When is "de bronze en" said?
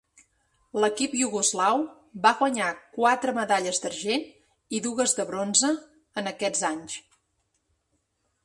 5.21-6.31